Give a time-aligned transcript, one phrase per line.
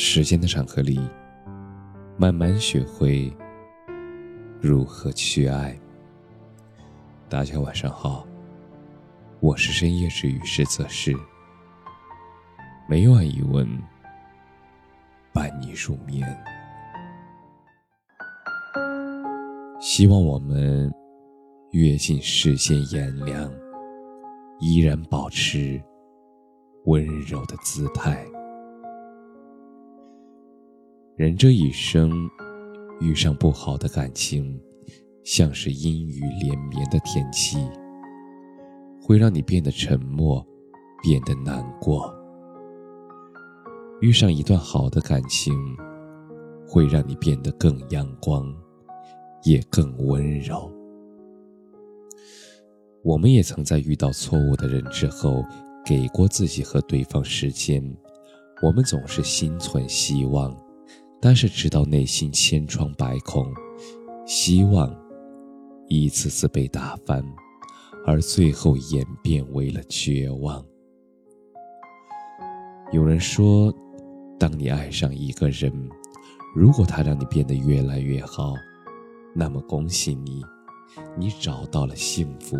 [0.00, 1.00] 时间的长河里，
[2.16, 3.36] 慢慢学会
[4.60, 5.76] 如何去爱。
[7.28, 8.24] 大家晚上好，
[9.40, 11.12] 我是深夜治愈师泽是
[12.88, 13.68] 每晚一问，
[15.32, 16.24] 伴你入眠。
[19.80, 20.88] 希望我们
[21.72, 23.52] 阅尽世间炎凉，
[24.60, 25.82] 依然保持
[26.84, 28.24] 温柔的姿态。
[31.18, 32.30] 人这一生，
[33.00, 34.56] 遇上不好的感情。
[35.24, 37.58] 像是阴雨连绵的天气，
[39.02, 40.46] 会让你变得沉默，
[41.02, 42.14] 变得难过。
[44.00, 45.52] 遇上一段好的感情，
[46.68, 48.54] 会让你变得更阳光，
[49.42, 50.72] 也更温柔。
[53.02, 55.44] 我们也曾在遇到错误的人之后，
[55.84, 57.82] 给过自己和对方时间。
[58.62, 60.56] 我们总是心存希望，
[61.20, 63.46] 但是直到内心千疮百孔，
[64.26, 64.94] 希望。
[65.90, 67.24] 一次次被打翻，
[68.04, 70.62] 而最后演变为了绝望。
[72.92, 73.74] 有人说，
[74.38, 75.72] 当你爱上一个人，
[76.54, 78.52] 如果他让你变得越来越好，
[79.34, 80.42] 那么恭喜你，
[81.18, 82.58] 你找到了幸福；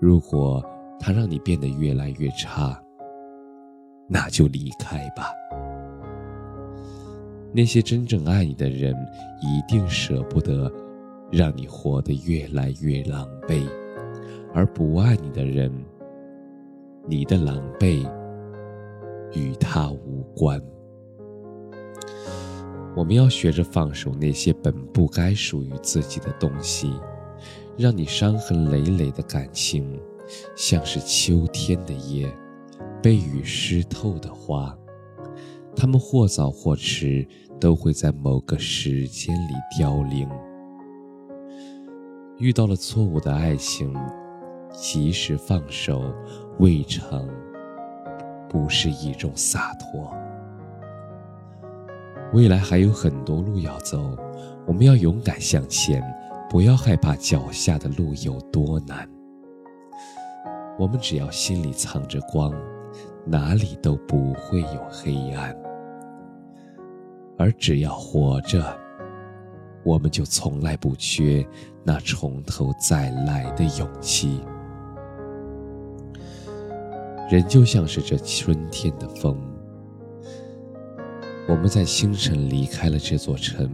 [0.00, 0.60] 如果
[0.98, 2.76] 他让你变得越来越差，
[4.08, 5.30] 那就离开吧。
[7.52, 8.94] 那些真正爱你的人，
[9.42, 10.70] 一定舍不得。
[11.32, 13.62] 让你活得越来越狼狈，
[14.52, 15.72] 而不爱你的人，
[17.06, 18.04] 你的狼狈
[19.32, 20.60] 与他无关。
[22.96, 26.92] 我们要学着放手那些本不该属于自己的东西，
[27.78, 29.96] 让你伤痕累累的感情，
[30.56, 32.28] 像是秋天的叶，
[33.00, 34.76] 被雨湿透的花，
[35.76, 37.26] 他们或早或迟
[37.60, 40.28] 都会在某个时间里凋零。
[42.38, 43.94] 遇到了错误的爱情，
[44.72, 46.02] 及时放手，
[46.58, 47.28] 未尝
[48.48, 50.10] 不是一种洒脱。
[52.32, 54.16] 未来还有很多路要走，
[54.66, 56.02] 我们要勇敢向前，
[56.48, 59.08] 不要害怕脚下的路有多难。
[60.78, 62.54] 我们只要心里藏着光，
[63.26, 65.56] 哪里都不会有黑暗。
[67.38, 68.78] 而只要活着。
[69.82, 71.42] 我们就从来不缺
[71.82, 74.38] 那从头再来的勇气。
[77.30, 79.38] 人就像是这春天的风，
[81.48, 83.70] 我们在清晨离开了这座城，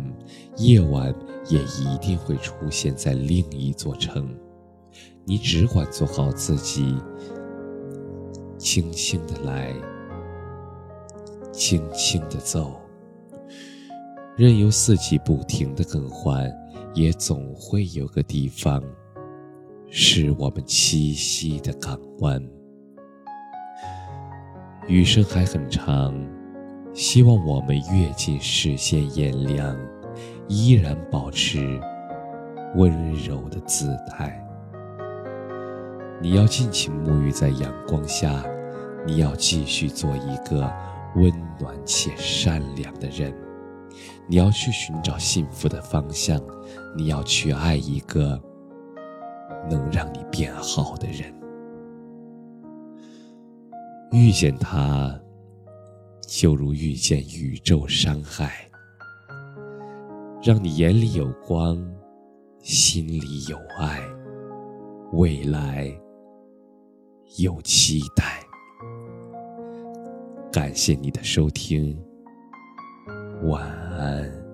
[0.59, 1.13] 夜晚
[1.49, 4.33] 也一定会出现在另一座城。
[5.25, 6.97] 你只管做好自己，
[8.67, 9.73] 轻轻的来，
[11.53, 12.81] 轻轻的走。
[14.35, 16.53] 任由四季不停的更换，
[16.93, 18.83] 也总会有个地方，
[19.89, 22.45] 是我们栖息的港湾。
[24.89, 26.13] 余生还很长，
[26.93, 29.79] 希望我们阅尽视线炎凉，
[30.49, 31.81] 依然保持
[32.75, 34.45] 温柔的姿态。
[36.21, 38.45] 你要尽情沐浴在阳光下，
[39.07, 40.71] 你要继续做一个
[41.15, 41.31] 温
[41.61, 43.33] 暖且善良的人。
[44.29, 46.41] 你要去寻找幸福的方向，
[46.97, 48.41] 你要去爱一个
[49.71, 51.33] 能让你变好的人。
[54.11, 55.19] 遇见他，
[56.27, 58.69] 就如遇见宇宙山海，
[60.43, 61.79] 让你眼里有光，
[62.61, 64.01] 心里有爱，
[65.13, 65.89] 未来
[67.39, 68.36] 有期待。
[70.57, 71.95] 感谢你的收听。
[73.43, 73.63] 晚
[73.93, 74.46] 安。